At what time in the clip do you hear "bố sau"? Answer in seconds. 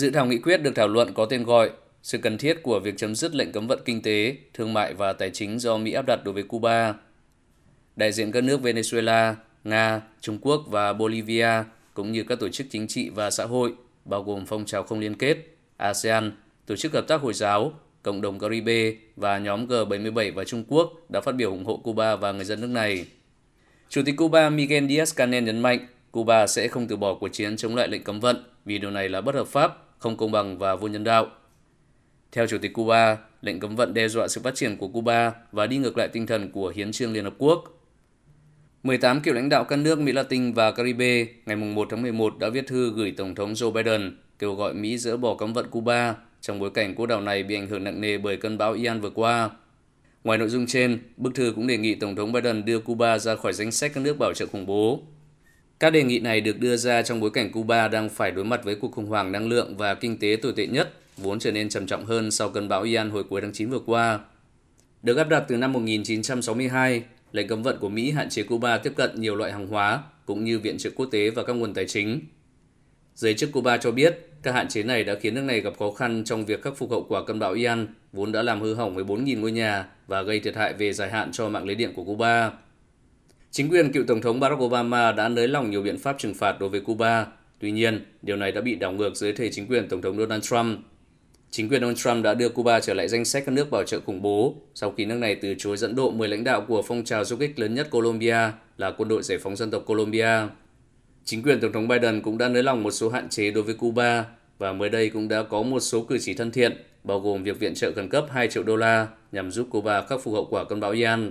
94.22-94.90